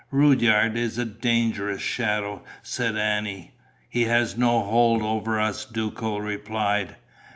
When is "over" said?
5.03-5.39